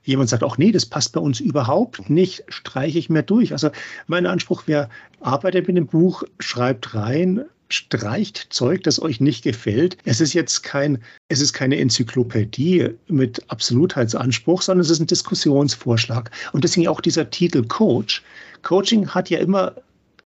Jemand 0.05 0.31
sagt 0.31 0.43
auch, 0.43 0.57
nee, 0.57 0.73
das 0.73 0.87
passt 0.87 1.13
bei 1.13 1.21
uns 1.21 1.41
überhaupt 1.41 2.09
nicht, 2.09 2.45
streiche 2.49 2.99
ich 2.99 3.11
mehr 3.11 3.23
durch. 3.23 3.53
Also 3.53 3.71
mein 4.07 4.27
Anspruch 4.27 4.67
wäre, 4.67 4.89
arbeitet 5.21 5.67
mit 5.67 5.77
dem 5.77 5.87
Buch, 5.87 6.23
schreibt 6.39 6.95
rein, 6.95 7.45
streicht 7.69 8.47
Zeug, 8.51 8.83
das 8.83 9.01
euch 9.01 9.21
nicht 9.21 9.45
gefällt. 9.45 9.97
Es 10.05 10.21
ist 10.21 10.33
jetzt 10.33 10.63
kein, 10.63 10.99
es 11.29 11.41
ist 11.41 11.53
keine 11.53 11.79
Enzyklopädie 11.79 12.91
mit 13.09 13.43
Absolutheitsanspruch, 13.51 14.63
sondern 14.63 14.81
es 14.81 14.91
ist 14.91 15.01
ein 15.01 15.07
Diskussionsvorschlag. 15.07 16.31
Und 16.53 16.65
deswegen 16.65 16.89
auch 16.89 17.01
dieser 17.01 17.31
Titel 17.31 17.65
Coach. 17.67 18.23
Coaching 18.63 19.09
hat 19.09 19.31
ja 19.31 19.39
immer 19.39 19.75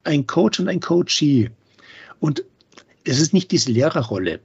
ein 0.04 0.28
Coach 0.28 0.60
und 0.60 0.68
ein 0.68 0.80
Coachee. 0.80 1.50
Und 2.20 2.44
es 3.04 3.20
ist 3.20 3.34
nicht 3.34 3.52
diese 3.52 3.72
Lehrerrolle, 3.72 4.40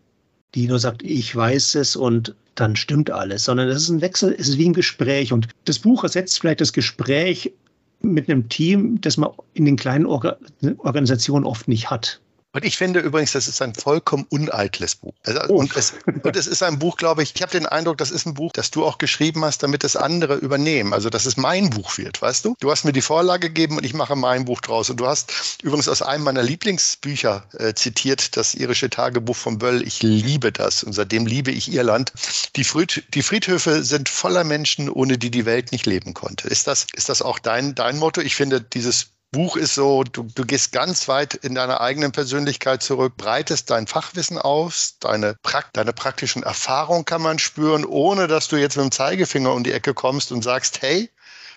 die 0.56 0.66
nur 0.66 0.78
sagt, 0.78 1.02
ich 1.02 1.36
weiß 1.36 1.74
es 1.76 1.94
und 1.96 2.34
dann 2.54 2.76
stimmt 2.76 3.10
alles, 3.10 3.44
sondern 3.44 3.68
es 3.68 3.82
ist 3.82 3.90
ein 3.90 4.00
Wechsel, 4.00 4.34
es 4.36 4.48
ist 4.48 4.58
wie 4.58 4.68
ein 4.68 4.72
Gespräch. 4.72 5.32
Und 5.32 5.48
das 5.66 5.78
Buch 5.78 6.02
ersetzt 6.02 6.40
vielleicht 6.40 6.62
das 6.62 6.72
Gespräch 6.72 7.52
mit 8.00 8.28
einem 8.28 8.48
Team, 8.48 8.98
das 9.02 9.18
man 9.18 9.30
in 9.52 9.66
den 9.66 9.76
kleinen 9.76 10.06
Orga 10.06 10.36
Organisationen 10.78 11.44
oft 11.44 11.68
nicht 11.68 11.90
hat. 11.90 12.20
Und 12.56 12.64
ich 12.64 12.78
finde 12.78 13.00
übrigens, 13.00 13.32
das 13.32 13.48
ist 13.48 13.60
ein 13.60 13.74
vollkommen 13.74 14.24
uneitles 14.30 14.94
Buch. 14.94 15.12
Also, 15.26 15.40
oh. 15.48 15.56
und, 15.56 15.76
es, 15.76 15.92
und, 16.06 16.34
es, 16.36 16.46
ist 16.46 16.62
ein 16.62 16.78
Buch, 16.78 16.96
glaube 16.96 17.22
ich, 17.22 17.34
ich 17.34 17.42
habe 17.42 17.52
den 17.52 17.66
Eindruck, 17.66 17.98
das 17.98 18.10
ist 18.10 18.24
ein 18.24 18.32
Buch, 18.32 18.50
das 18.50 18.70
du 18.70 18.86
auch 18.86 18.96
geschrieben 18.96 19.44
hast, 19.44 19.62
damit 19.62 19.84
es 19.84 19.94
andere 19.94 20.36
übernehmen. 20.36 20.94
Also, 20.94 21.10
dass 21.10 21.26
es 21.26 21.36
mein 21.36 21.68
Buch 21.68 21.98
wird, 21.98 22.22
weißt 22.22 22.46
du? 22.46 22.54
Du 22.58 22.70
hast 22.70 22.84
mir 22.84 22.94
die 22.94 23.02
Vorlage 23.02 23.48
gegeben 23.48 23.76
und 23.76 23.84
ich 23.84 23.92
mache 23.92 24.16
mein 24.16 24.46
Buch 24.46 24.62
draus. 24.62 24.88
Und 24.88 24.96
du 24.98 25.06
hast 25.06 25.58
übrigens 25.62 25.86
aus 25.86 26.00
einem 26.00 26.24
meiner 26.24 26.42
Lieblingsbücher 26.42 27.44
äh, 27.58 27.74
zitiert, 27.74 28.38
das 28.38 28.54
irische 28.54 28.88
Tagebuch 28.88 29.36
von 29.36 29.58
Böll. 29.58 29.86
Ich 29.86 30.02
liebe 30.02 30.50
das 30.50 30.82
und 30.82 30.94
seitdem 30.94 31.26
liebe 31.26 31.50
ich 31.50 31.70
Irland. 31.70 32.14
Die, 32.56 32.64
Fried, 32.64 33.04
die 33.12 33.22
Friedhöfe 33.22 33.84
sind 33.84 34.08
voller 34.08 34.44
Menschen, 34.44 34.88
ohne 34.88 35.18
die 35.18 35.30
die 35.30 35.44
Welt 35.44 35.72
nicht 35.72 35.84
leben 35.84 36.14
konnte. 36.14 36.48
Ist 36.48 36.66
das, 36.66 36.86
ist 36.94 37.10
das 37.10 37.20
auch 37.20 37.38
dein, 37.38 37.74
dein 37.74 37.98
Motto? 37.98 38.22
Ich 38.22 38.34
finde 38.34 38.62
dieses 38.62 39.08
Buch 39.32 39.56
ist 39.56 39.74
so, 39.74 40.04
du, 40.04 40.28
du 40.34 40.44
gehst 40.44 40.72
ganz 40.72 41.08
weit 41.08 41.34
in 41.34 41.54
deiner 41.54 41.80
eigenen 41.80 42.12
Persönlichkeit 42.12 42.82
zurück, 42.82 43.14
breitest 43.16 43.70
dein 43.70 43.86
Fachwissen 43.86 44.38
aus, 44.38 44.96
deine, 45.00 45.36
deine 45.72 45.92
praktischen 45.92 46.42
Erfahrungen 46.42 47.04
kann 47.04 47.22
man 47.22 47.38
spüren, 47.38 47.84
ohne 47.84 48.28
dass 48.28 48.48
du 48.48 48.56
jetzt 48.56 48.76
mit 48.76 48.84
dem 48.84 48.92
Zeigefinger 48.92 49.52
um 49.52 49.64
die 49.64 49.72
Ecke 49.72 49.94
kommst 49.94 50.32
und 50.32 50.42
sagst, 50.42 50.80
hey, 50.80 51.10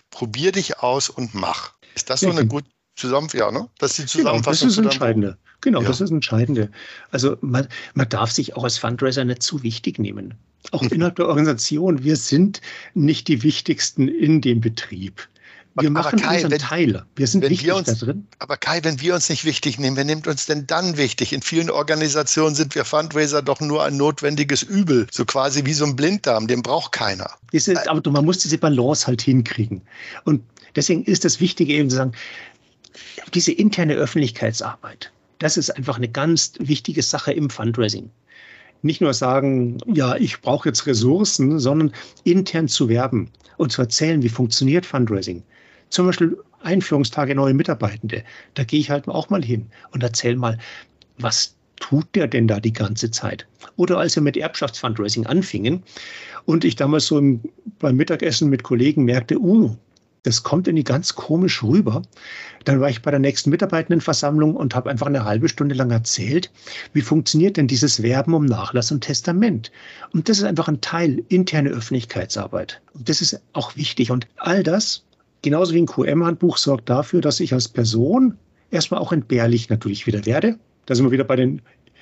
probier 0.10 0.52
dich 0.52 0.80
aus 0.80 1.10
und 1.10 1.34
mach. 1.34 1.74
Ist 1.96 2.10
das 2.10 2.22
so 2.22 2.30
eine 2.30 2.46
gute 2.46 2.70
Zusammenfassung? 2.96 3.40
Ja, 3.40 3.52
ne? 3.52 3.70
Das 3.78 3.92
ist 3.92 4.00
die 4.00 4.06
Zusammenfassung. 4.18 4.44
Genau, 4.44 4.52
das 4.52 4.62
ist 4.62 4.78
das 4.78 4.86
Entscheidende. 4.86 5.38
Genau, 5.62 5.82
ja. 5.82 5.88
das 5.88 5.96
ist 5.98 6.02
das 6.02 6.12
Entscheidende. 6.12 6.72
Also 7.12 7.38
man, 7.42 7.68
man 7.94 8.10
darf 8.10 8.32
sich 8.32 8.56
auch 8.56 8.64
als 8.64 8.78
Fundraiser 8.78 9.26
nicht 9.26 9.44
zu 9.44 9.64
wichtig 9.64 10.00
nehmen. 10.00 10.36
Auch 10.72 10.82
innerhalb 10.92 11.16
der 11.18 11.28
Organisation. 11.28 12.04
Wir 12.04 12.16
sind 12.16 12.62
nicht 12.94 13.28
die 13.28 13.44
Wichtigsten 13.44 14.08
in 14.08 14.42
dem 14.42 14.62
Betrieb. 14.62 15.28
Wir 15.76 15.90
machen 15.90 16.20
Kai, 16.20 16.36
unseren 16.36 16.52
wenn, 16.52 16.60
Teil. 16.60 17.06
Wir 17.16 17.28
sind 17.28 17.42
wichtig 17.42 17.66
wir 17.68 17.76
uns, 17.76 17.88
da 17.88 18.06
drin. 18.06 18.28
Aber 18.40 18.58
Kai, 18.58 18.84
wenn 18.84 19.00
wir 19.02 19.14
uns 19.14 19.30
nicht 19.30 19.46
wichtig 19.46 19.80
nehmen, 19.80 19.96
wer 19.96 20.04
nimmt 20.04 20.28
uns 20.28 20.46
denn 20.46 20.68
dann 20.68 20.98
wichtig? 20.98 21.32
In 21.32 21.42
vielen 21.42 21.70
Organisationen 21.70 22.56
sind 22.56 22.76
wir 22.76 22.86
Fundraiser 22.86 23.42
doch 23.42 23.60
nur 23.60 23.84
ein 23.84 23.96
notwendiges 23.96 24.64
Übel. 24.64 25.08
So 25.12 25.26
quasi 25.26 25.66
wie 25.66 25.74
so 25.74 25.86
ein 25.86 25.96
Blinddarm, 25.96 26.48
den 26.48 26.64
braucht 26.64 26.92
keiner. 26.92 27.32
Diese, 27.54 27.74
äh, 27.74 27.88
aber 27.88 28.10
man 28.12 28.26
muss 28.26 28.40
diese 28.40 28.58
Balance 28.58 29.08
halt 29.08 29.22
hinkriegen. 29.22 29.82
Und 30.26 30.44
deswegen 30.76 31.04
ist 31.04 31.24
das 31.24 31.40
Wichtige 31.40 31.74
eben 31.74 31.90
zu 31.90 31.98
sagen, 31.98 32.14
diese 33.34 33.52
interne 33.52 33.94
Öffentlichkeitsarbeit, 33.94 35.12
das 35.38 35.56
ist 35.56 35.70
einfach 35.70 35.98
eine 35.98 36.10
ganz 36.10 36.54
wichtige 36.60 37.04
Sache 37.04 37.32
im 37.32 37.50
Fundraising 37.50 38.10
nicht 38.82 39.02
nur 39.02 39.14
sagen, 39.14 39.78
ja, 39.88 40.16
ich 40.16 40.42
brauche 40.42 40.70
jetzt 40.70 40.86
Ressourcen, 40.86 41.60
sondern 41.60 41.92
intern 42.24 42.68
zu 42.68 42.88
werben 42.88 43.30
und 43.58 43.72
zu 43.72 43.82
erzählen, 43.82 44.24
wie 44.24 44.30
funktioniert 44.30 44.86
Fundraising. 44.86 45.44
Zum 45.90 46.06
Beispiel 46.06 46.38
Einführungstage 46.62 47.36
neue 47.36 47.54
Mitarbeitende. 47.54 48.24
Da 48.54 48.64
gehe 48.64 48.80
ich 48.80 48.90
halt 48.90 49.08
auch 49.08 49.30
mal 49.30 49.44
hin 49.44 49.68
und 49.92 50.04
erzähle 50.04 50.36
mal, 50.36 50.58
was 51.18 51.56
tut 51.80 52.08
der 52.16 52.28
denn 52.28 52.48
da 52.48 52.60
die 52.60 52.74
ganze 52.74 53.12
Zeit? 53.12 53.48
Oder 53.76 53.98
als 53.98 54.16
wir 54.16 54.24
mit 54.24 54.38
Erbschaftsfundraising 54.38 55.26
anfingen 55.26 55.84
und 56.46 56.66
ich 56.66 56.76
damals 56.76 57.06
so 57.06 57.18
im, 57.18 57.42
beim 57.80 57.96
Mittagessen 57.96 58.50
mit 58.50 58.64
Kollegen 58.64 59.06
merkte, 59.06 59.40
uh, 59.40 59.76
das 60.24 60.44
kommt 60.44 60.68
irgendwie 60.68 60.84
ganz 60.84 61.16
komisch 61.16 61.64
rüber. 61.64 62.02
Dann 62.66 62.82
war 62.82 62.90
ich 62.90 63.02
bei 63.02 63.12
der 63.12 63.22
nächsten 63.22 63.50
Mitarbeitendenversammlung 63.52 64.56
und 64.56 64.76
habe 64.76 64.90
einfach 64.90 65.08
eine 65.08 65.24
halbe 65.24 65.48
Stunde 65.48 65.76
lang 65.76 65.92
erzählt, 65.92 66.52
wie 66.92 67.02
funktioniert 67.02 67.56
denn 67.56 67.68
dieses 67.68 68.04
Werben 68.04 68.34
um 68.34 68.46
Nachlass 68.46 68.92
und 68.92 69.02
Testament. 69.02 69.72
Und 70.14 70.28
das 70.28 70.40
ist 70.40 70.44
einfach 70.44 70.68
ein 70.68 70.82
Teil 70.82 71.24
interne 71.30 71.70
Öffentlichkeitsarbeit. 71.70 72.82
Und 72.94 73.08
das 73.08 73.22
ist 73.22 73.42
auch 73.54 73.78
wichtig. 73.78 74.12
Und 74.12 74.28
all 74.36 74.62
das 74.62 75.04
genauso 75.42 75.74
wie 75.74 75.82
ein 75.82 75.86
QM-Handbuch 75.86 76.58
sorgt 76.58 76.90
dafür, 76.90 77.22
dass 77.22 77.40
ich 77.40 77.54
als 77.54 77.68
Person 77.68 78.38
erstmal 78.72 79.00
auch 79.00 79.12
entbehrlich 79.12 79.70
natürlich 79.70 80.08
wieder 80.08 80.26
werde. 80.26 80.58
Da 80.86 80.96
sind 80.96 81.06
wir 81.06 81.12
wieder 81.12 81.24
bei 81.24 81.36
den 81.36 81.62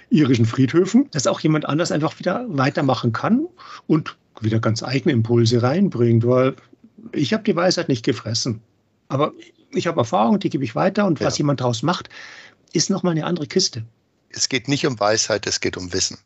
irischen 0.09 0.45
Friedhöfen, 0.45 1.09
dass 1.11 1.27
auch 1.27 1.39
jemand 1.39 1.65
anders 1.65 1.91
einfach 1.91 2.17
wieder 2.19 2.45
weitermachen 2.49 3.11
kann 3.11 3.47
und 3.87 4.17
wieder 4.39 4.59
ganz 4.59 4.83
eigene 4.83 5.13
Impulse 5.13 5.61
reinbringt, 5.61 6.25
weil 6.25 6.55
ich 7.11 7.33
habe 7.33 7.43
die 7.43 7.55
Weisheit 7.55 7.89
nicht 7.89 8.05
gefressen. 8.05 8.61
Aber 9.09 9.33
ich 9.71 9.87
habe 9.87 9.99
Erfahrung, 9.99 10.39
die 10.39 10.49
gebe 10.49 10.63
ich 10.63 10.75
weiter 10.75 11.05
und 11.05 11.19
ja. 11.19 11.27
was 11.27 11.37
jemand 11.37 11.61
daraus 11.61 11.83
macht, 11.83 12.09
ist 12.73 12.89
nochmal 12.89 13.11
eine 13.11 13.25
andere 13.25 13.47
Kiste. 13.47 13.83
Es 14.29 14.49
geht 14.49 14.67
nicht 14.67 14.85
um 14.85 14.99
Weisheit, 14.99 15.47
es 15.47 15.59
geht 15.59 15.77
um 15.77 15.93
Wissen. 15.93 16.17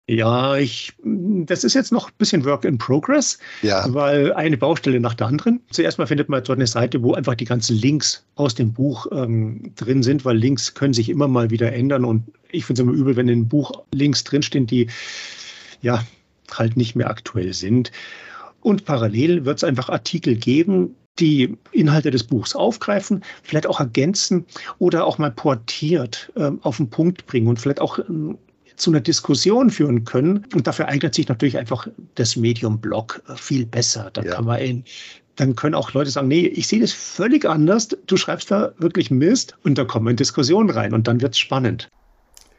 Ja, 0.09 0.57
ich, 0.57 0.93
das 1.05 1.63
ist 1.63 1.75
jetzt 1.75 1.93
noch 1.93 2.09
ein 2.09 2.15
bisschen 2.19 2.45
Work 2.45 2.65
in 2.65 2.77
Progress, 2.77 3.39
ja. 3.63 3.85
weil 3.95 4.33
eine 4.33 4.57
Baustelle 4.57 4.99
nach 4.99 5.15
der 5.15 5.29
anderen. 5.29 5.61
Zuerst 5.71 5.99
mal 5.99 6.09
findet 6.09 6.29
man 6.29 6.43
dort 6.43 6.59
eine 6.59 6.67
Seite, 6.67 7.03
wo 7.05 7.15
einfach 7.15 7.37
die 7.37 7.45
ganzen 7.45 7.77
Links 7.77 8.27
aus 8.35 8.57
dem 8.57 8.73
Buch 8.73 9.07
ähm, 9.13 9.73
drin 9.77 10.03
sind, 10.03 10.25
weil 10.25 10.37
Links 10.37 10.75
können 10.75 10.93
sich 10.93 11.09
immer 11.09 11.29
mal 11.29 11.51
wieder 11.51 11.73
ändern 11.73 12.05
und 12.05 12.25
ich 12.51 12.65
finde 12.65 12.83
es 12.83 12.89
immer 12.89 12.99
übel, 12.99 13.15
wenn 13.15 13.29
in 13.29 13.39
einem 13.39 13.49
Buch 13.49 13.85
Links 13.93 14.25
drinstehen, 14.25 14.67
die 14.67 14.89
ja 15.83 16.05
halt 16.53 16.77
nicht 16.77 16.97
mehr 16.97 17.09
aktuell 17.09 17.55
sind. 17.55 17.93
Und 18.61 18.85
parallel 18.85 19.45
wird 19.45 19.59
es 19.59 19.65
einfach 19.65 19.89
Artikel 19.89 20.35
geben, 20.35 20.97
die 21.19 21.59
Inhalte 21.71 22.11
des 22.11 22.25
Buchs 22.25 22.57
aufgreifen, 22.57 23.23
vielleicht 23.43 23.67
auch 23.67 23.81
ergänzen 23.81 24.47
oder 24.79 25.05
auch 25.05 25.19
mal 25.19 25.31
portiert 25.31 26.33
äh, 26.37 26.51
auf 26.63 26.79
den 26.79 26.91
Punkt 26.91 27.27
bringen 27.27 27.49
und 27.49 27.61
vielleicht 27.61 27.81
auch 27.81 27.99
ähm, 27.99 28.39
zu 28.77 28.91
einer 28.91 29.01
Diskussion 29.01 29.71
führen 29.71 30.05
können. 30.05 30.47
Und 30.55 30.67
dafür 30.67 30.89
eignet 30.89 31.15
sich 31.15 31.29
natürlich 31.29 31.59
einfach 31.59 31.87
das 32.15 32.37
Medium-Blog 32.37 33.23
äh, 33.29 33.37
viel 33.37 33.67
besser. 33.67 34.11
Da 34.13 34.23
ja. 34.23 34.35
kann 34.35 34.45
man 34.45 34.61
in, 34.61 34.85
dann 35.37 35.57
können 35.57 35.75
auch 35.75 35.93
Leute 35.93 36.11
sagen, 36.11 36.29
nee, 36.29 36.47
ich 36.47 36.67
sehe 36.67 36.81
das 36.81 36.93
völlig 36.93 37.45
anders. 37.45 37.89
Du 38.07 38.17
schreibst 38.17 38.51
da 38.51 38.73
wirklich 38.79 39.11
Mist 39.11 39.57
und 39.65 39.79
da 39.79 39.85
kommen 39.85 40.07
wir 40.07 40.11
in 40.11 40.17
Diskussionen 40.17 40.71
rein 40.71 40.93
und 40.93 41.09
dann 41.09 41.21
wird 41.21 41.35
es 41.35 41.39
spannend. 41.39 41.89